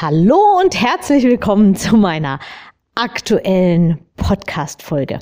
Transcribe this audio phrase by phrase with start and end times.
[0.00, 2.38] Hallo und herzlich willkommen zu meiner
[2.94, 5.18] aktuellen Podcast-Folge.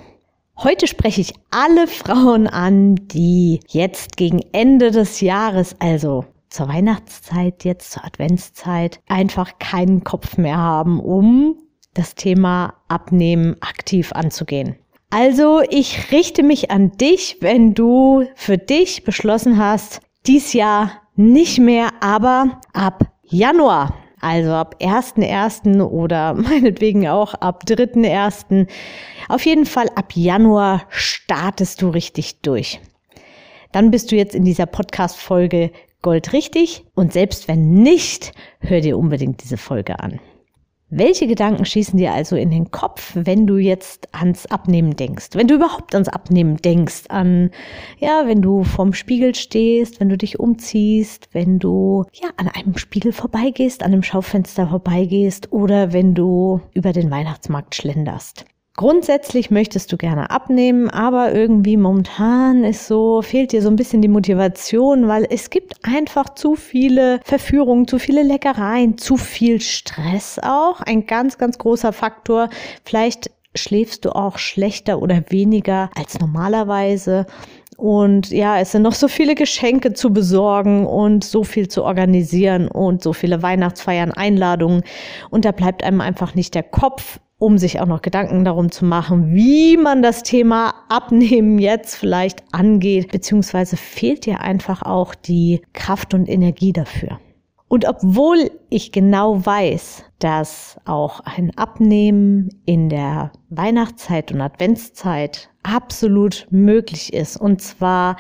[0.59, 7.65] Heute spreche ich alle Frauen an, die jetzt gegen Ende des Jahres, also zur Weihnachtszeit,
[7.65, 11.57] jetzt zur Adventszeit, einfach keinen Kopf mehr haben, um
[11.95, 14.77] das Thema Abnehmen aktiv anzugehen.
[15.09, 21.61] Also ich richte mich an dich, wenn du für dich beschlossen hast, dies Jahr nicht
[21.61, 25.83] mehr, aber ab Januar also ab 1.1.
[25.83, 28.67] oder meinetwegen auch ab 3.1.
[29.29, 32.81] Auf jeden Fall ab Januar startest du richtig durch.
[33.73, 35.71] Dann bist du jetzt in dieser Podcast-Folge
[36.03, 40.21] goldrichtig und selbst wenn nicht, hör dir unbedingt diese Folge an.
[40.89, 45.31] Welche Gedanken schießen dir also in den Kopf, wenn du jetzt ans Abnehmen denkst?
[45.33, 47.51] Wenn du überhaupt ans Abnehmen denkst, an,
[47.99, 52.79] ja, wenn du vorm Spiegel stehst, wenn du dich umziehst, wenn du, ja, an einem
[52.79, 58.45] Spiegel vorbeigehst, an einem Schaufenster vorbeigehst oder wenn du über den Weihnachtsmarkt schlenderst.
[58.77, 64.03] Grundsätzlich möchtest du gerne abnehmen, aber irgendwie momentan ist so, fehlt dir so ein bisschen
[64.03, 70.39] die Motivation, weil es gibt einfach zu viele Verführungen, zu viele Leckereien, zu viel Stress
[70.43, 70.83] auch.
[70.83, 72.51] Ein ganz, ganz großer Faktor.
[72.85, 77.25] Vielleicht schläfst du auch schlechter oder weniger als normalerweise.
[77.79, 82.69] Und ja, es sind noch so viele Geschenke zu besorgen und so viel zu organisieren
[82.69, 84.83] und so viele Weihnachtsfeiern, Einladungen.
[85.31, 88.85] Und da bleibt einem einfach nicht der Kopf um sich auch noch Gedanken darum zu
[88.85, 95.61] machen, wie man das Thema Abnehmen jetzt vielleicht angeht, beziehungsweise fehlt dir einfach auch die
[95.73, 97.19] Kraft und Energie dafür.
[97.69, 106.47] Und obwohl ich genau weiß, dass auch ein Abnehmen in der Weihnachtszeit und Adventszeit absolut
[106.51, 108.17] möglich ist, und zwar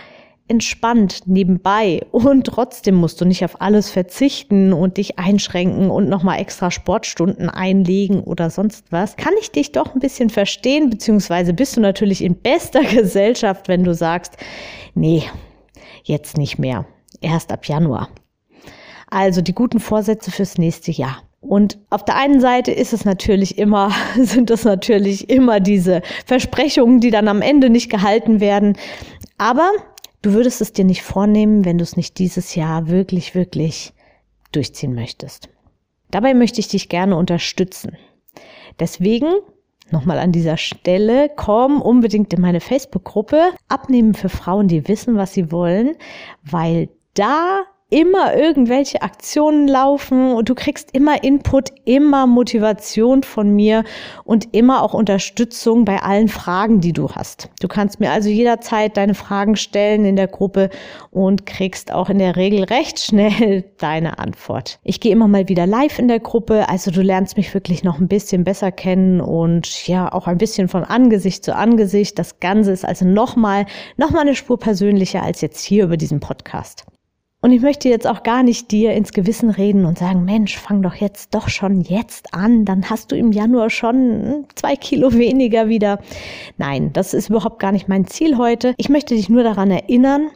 [0.49, 6.41] entspannt nebenbei und trotzdem musst du nicht auf alles verzichten und dich einschränken und nochmal
[6.41, 11.77] extra Sportstunden einlegen oder sonst was, kann ich dich doch ein bisschen verstehen, beziehungsweise bist
[11.77, 14.37] du natürlich in bester Gesellschaft, wenn du sagst,
[14.95, 15.25] nee,
[16.05, 16.87] jetzt nicht mehr,
[17.21, 18.09] erst ab Januar.
[19.09, 21.23] Also die guten Vorsätze fürs nächste Jahr.
[21.41, 27.01] Und auf der einen Seite ist es natürlich immer, sind es natürlich immer diese Versprechungen,
[27.01, 28.77] die dann am Ende nicht gehalten werden.
[29.39, 29.71] Aber
[30.27, 33.93] Du würdest es dir nicht vornehmen, wenn du es nicht dieses Jahr wirklich, wirklich
[34.51, 35.49] durchziehen möchtest.
[36.11, 37.97] Dabei möchte ich dich gerne unterstützen.
[38.81, 39.29] Deswegen
[39.93, 45.33] nochmal an dieser Stelle, komm unbedingt in meine Facebook-Gruppe Abnehmen für Frauen, die wissen, was
[45.33, 45.95] sie wollen,
[46.43, 53.85] weil da immer irgendwelche Aktionen laufen und du kriegst immer Input, immer Motivation von mir
[54.25, 57.49] und immer auch Unterstützung bei allen Fragen, die du hast.
[57.61, 60.71] Du kannst mir also jederzeit deine Fragen stellen in der Gruppe
[61.13, 64.81] und kriegst auch in der Regel recht schnell deine Antwort.
[64.83, 68.01] Ich gehe immer mal wieder live in der Gruppe, also du lernst mich wirklich noch
[68.01, 72.19] ein bisschen besser kennen und ja, auch ein bisschen von Angesicht zu Angesicht.
[72.19, 73.67] Das Ganze ist also nochmal,
[73.97, 76.85] nochmal eine Spur persönlicher als jetzt hier über diesen Podcast.
[77.47, 80.83] Und ich möchte jetzt auch gar nicht dir ins Gewissen reden und sagen, Mensch, fang
[80.83, 85.69] doch jetzt doch schon jetzt an, dann hast du im Januar schon zwei Kilo weniger
[85.69, 86.01] wieder.
[86.57, 88.75] Nein, das ist überhaupt gar nicht mein Ziel heute.
[88.79, 90.31] Ich möchte dich nur daran erinnern,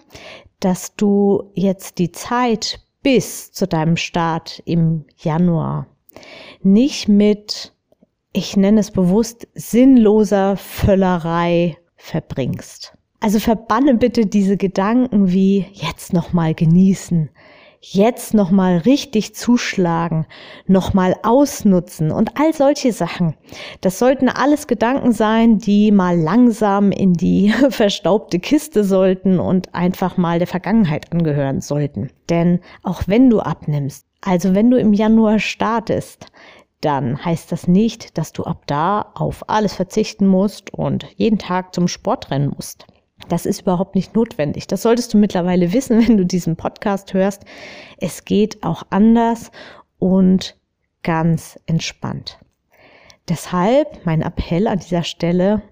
[0.60, 5.88] dass du jetzt die Zeit bis zu deinem Start im Januar
[6.62, 7.74] nicht mit,
[8.32, 12.96] ich nenne es bewusst, sinnloser Völlerei verbringst.
[13.22, 17.28] Also verbanne bitte diese Gedanken wie jetzt nochmal genießen,
[17.82, 20.24] jetzt nochmal richtig zuschlagen,
[20.66, 23.34] nochmal ausnutzen und all solche Sachen.
[23.82, 30.16] Das sollten alles Gedanken sein, die mal langsam in die verstaubte Kiste sollten und einfach
[30.16, 32.10] mal der Vergangenheit angehören sollten.
[32.30, 36.26] Denn auch wenn du abnimmst, also wenn du im Januar startest,
[36.80, 41.74] dann heißt das nicht, dass du ab da auf alles verzichten musst und jeden Tag
[41.74, 42.86] zum Sport rennen musst.
[43.28, 44.66] Das ist überhaupt nicht notwendig.
[44.66, 47.44] Das solltest du mittlerweile wissen, wenn du diesen Podcast hörst.
[47.98, 49.50] Es geht auch anders
[49.98, 50.56] und
[51.02, 52.38] ganz entspannt.
[53.28, 55.62] Deshalb mein Appell an dieser Stelle,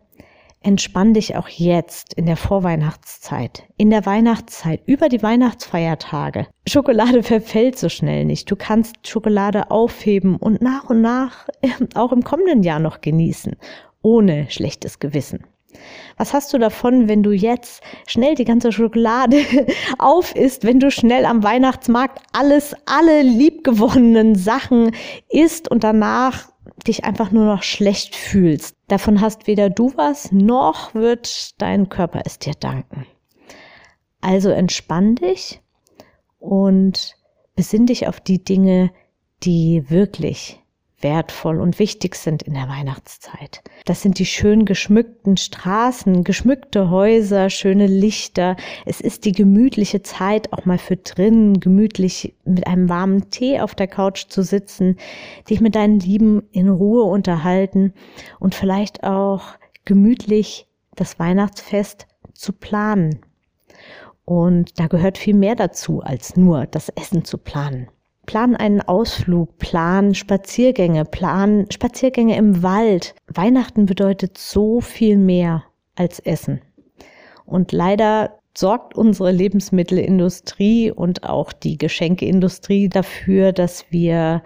[0.60, 6.46] entspann dich auch jetzt in der Vorweihnachtszeit, in der Weihnachtszeit, über die Weihnachtsfeiertage.
[6.66, 8.50] Schokolade verfällt so schnell nicht.
[8.50, 11.48] Du kannst Schokolade aufheben und nach und nach
[11.94, 13.56] auch im kommenden Jahr noch genießen,
[14.02, 15.44] ohne schlechtes Gewissen.
[16.16, 19.38] Was hast du davon, wenn du jetzt schnell die ganze Schokolade
[19.98, 24.92] auf isst, wenn du schnell am Weihnachtsmarkt alles, alle liebgewonnenen Sachen
[25.28, 26.48] isst und danach
[26.86, 28.76] dich einfach nur noch schlecht fühlst.
[28.88, 33.06] Davon hast weder du was, noch wird dein Körper es dir danken.
[34.20, 35.60] Also entspann dich
[36.38, 37.16] und
[37.54, 38.90] besinn dich auf die Dinge,
[39.42, 40.60] die wirklich
[41.00, 43.62] wertvoll und wichtig sind in der Weihnachtszeit.
[43.84, 48.56] Das sind die schön geschmückten Straßen, geschmückte Häuser, schöne Lichter.
[48.84, 53.74] Es ist die gemütliche Zeit, auch mal für drinnen gemütlich mit einem warmen Tee auf
[53.74, 54.96] der Couch zu sitzen,
[55.48, 57.92] dich mit deinen Lieben in Ruhe unterhalten
[58.40, 59.42] und vielleicht auch
[59.84, 60.66] gemütlich
[60.96, 63.20] das Weihnachtsfest zu planen.
[64.24, 67.88] Und da gehört viel mehr dazu, als nur das Essen zu planen.
[68.28, 73.14] Plan einen Ausflug, plan Spaziergänge, plan Spaziergänge im Wald.
[73.26, 75.64] Weihnachten bedeutet so viel mehr
[75.96, 76.60] als Essen.
[77.46, 84.42] Und leider sorgt unsere Lebensmittelindustrie und auch die Geschenkeindustrie dafür, dass wir,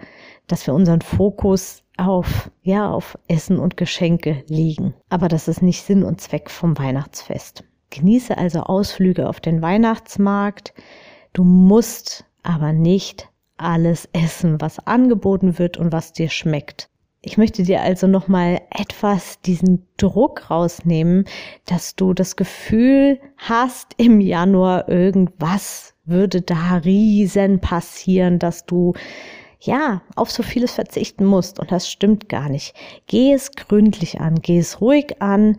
[0.47, 4.93] dass wir unseren Fokus auf, ja, auf Essen und Geschenke legen.
[5.09, 7.65] Aber das ist nicht Sinn und Zweck vom Weihnachtsfest.
[7.89, 10.73] Genieße also Ausflüge auf den Weihnachtsmarkt.
[11.33, 13.27] Du musst aber nicht
[13.57, 16.89] alles essen, was angeboten wird und was dir schmeckt.
[17.25, 21.23] Ich möchte dir also nochmal etwas diesen Druck rausnehmen,
[21.65, 28.93] dass du das Gefühl hast, im Januar irgendwas würde da riesen passieren, dass du
[29.61, 32.75] ja, auf so vieles verzichten musst und das stimmt gar nicht.
[33.07, 35.55] Geh es gründlich an, geh es ruhig an.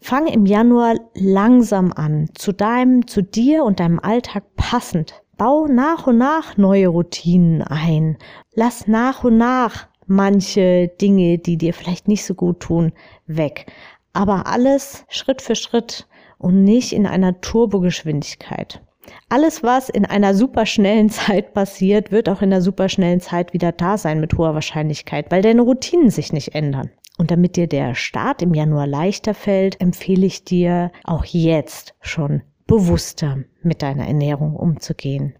[0.00, 5.22] Fang im Januar langsam an, zu deinem, zu dir und deinem Alltag passend.
[5.36, 8.18] Bau nach und nach neue Routinen ein.
[8.54, 12.92] Lass nach und nach manche Dinge, die dir vielleicht nicht so gut tun,
[13.26, 13.66] weg.
[14.12, 16.06] Aber alles Schritt für Schritt
[16.38, 18.80] und nicht in einer Turbogeschwindigkeit.
[19.28, 23.98] Alles, was in einer superschnellen Zeit passiert, wird auch in der superschnellen Zeit wieder da
[23.98, 26.90] sein mit hoher Wahrscheinlichkeit, weil deine Routinen sich nicht ändern.
[27.18, 32.42] Und damit dir der Start im Januar leichter fällt, empfehle ich dir auch jetzt schon
[32.66, 35.34] bewusster mit deiner Ernährung umzugehen,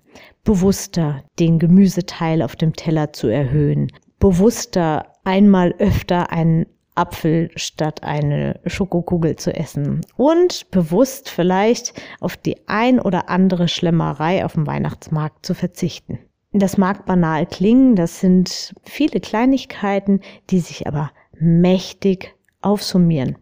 [0.45, 8.61] bewusster den Gemüseteil auf dem Teller zu erhöhen, bewusster einmal öfter einen Apfel statt eine
[8.67, 15.45] Schokokugel zu essen und bewusst vielleicht auf die ein oder andere Schlemmerei auf dem Weihnachtsmarkt
[15.45, 16.21] zu verzichten.
[16.53, 20.21] Das mag banal klingen, das sind viele Kleinigkeiten,
[20.51, 23.37] die sich aber mächtig aufsummieren.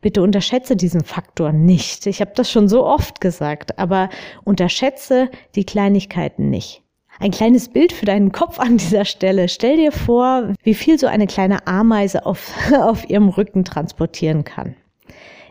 [0.00, 2.06] Bitte unterschätze diesen Faktor nicht.
[2.06, 4.08] Ich habe das schon so oft gesagt, aber
[4.44, 6.82] unterschätze die Kleinigkeiten nicht.
[7.18, 9.48] Ein kleines Bild für deinen Kopf an dieser Stelle.
[9.48, 14.76] Stell dir vor, wie viel so eine kleine Ameise auf, auf ihrem Rücken transportieren kann.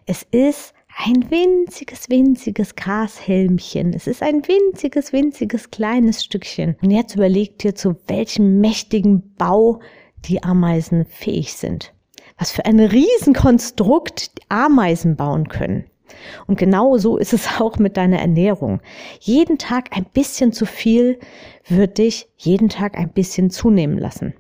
[0.06, 0.74] Es ist
[1.04, 3.94] ein winziges, winziges Grashelmchen.
[3.94, 6.78] Es ist ein winziges, winziges kleines Stückchen.
[6.82, 9.80] Und jetzt überleg dir, zu welchem mächtigen Bau
[10.26, 11.95] die Ameisen fähig sind
[12.38, 15.86] was für ein Riesenkonstrukt Ameisen bauen können.
[16.48, 18.82] Und genau so ist es auch mit deiner Ernährung.
[19.20, 21.20] Jeden Tag ein bisschen zu viel
[21.68, 24.34] wird dich jeden Tag ein bisschen zunehmen lassen.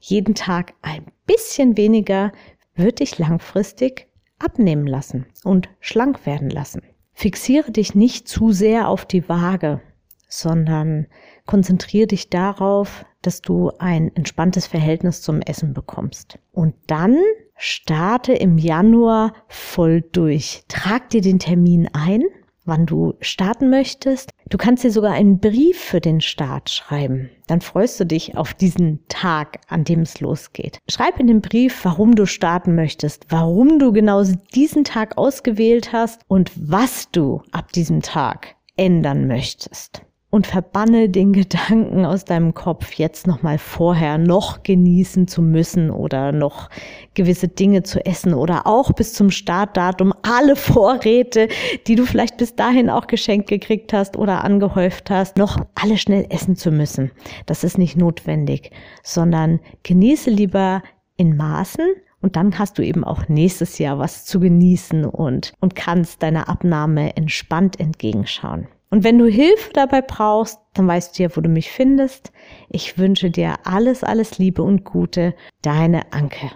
[0.00, 2.32] Jeden Tag ein bisschen weniger
[2.74, 4.06] wird dich langfristig
[4.38, 6.82] abnehmen lassen und schlank werden lassen.
[7.12, 9.80] Fixiere dich nicht zu sehr auf die Waage,
[10.28, 11.06] sondern
[11.46, 16.38] konzentriere dich darauf, dass du ein entspanntes Verhältnis zum Essen bekommst.
[16.52, 17.18] Und dann
[17.56, 20.62] starte im Januar voll durch.
[20.68, 22.22] Trag dir den Termin ein,
[22.64, 24.30] wann du starten möchtest.
[24.48, 27.30] Du kannst dir sogar einen Brief für den Start schreiben.
[27.46, 30.78] Dann freust du dich auf diesen Tag, an dem es losgeht.
[30.88, 34.22] Schreib in den Brief, warum du starten möchtest, warum du genau
[34.54, 41.32] diesen Tag ausgewählt hast und was du ab diesem Tag ändern möchtest und verbanne den
[41.32, 46.68] Gedanken aus deinem Kopf, jetzt nochmal vorher noch genießen zu müssen oder noch
[47.14, 51.48] gewisse Dinge zu essen oder auch bis zum Startdatum alle Vorräte,
[51.86, 56.26] die du vielleicht bis dahin auch geschenkt gekriegt hast oder angehäuft hast, noch alle schnell
[56.28, 57.10] essen zu müssen.
[57.46, 58.70] Das ist nicht notwendig,
[59.02, 60.82] sondern genieße lieber
[61.16, 61.86] in Maßen,
[62.20, 66.48] und dann hast du eben auch nächstes Jahr was zu genießen und, und kannst deiner
[66.48, 68.66] Abnahme entspannt entgegenschauen.
[68.90, 72.32] Und wenn du Hilfe dabei brauchst, dann weißt du ja, wo du mich findest.
[72.70, 75.34] Ich wünsche dir alles, alles Liebe und Gute.
[75.62, 76.50] Deine Anke.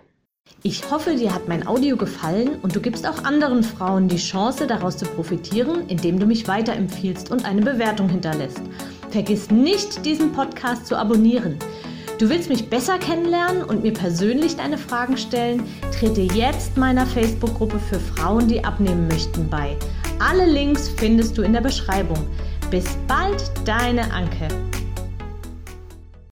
[0.64, 4.68] Ich hoffe, dir hat mein Audio gefallen und du gibst auch anderen Frauen die Chance,
[4.68, 8.62] daraus zu profitieren, indem du mich weiterempfiehlst und eine Bewertung hinterlässt.
[9.10, 11.58] Vergiss nicht, diesen Podcast zu abonnieren.
[12.18, 15.64] Du willst mich besser kennenlernen und mir persönlich deine Fragen stellen?
[15.98, 19.76] Trete jetzt meiner Facebook-Gruppe für Frauen, die abnehmen möchten, bei.
[20.18, 22.26] Alle Links findest du in der Beschreibung.
[22.70, 24.48] Bis bald, deine Anke.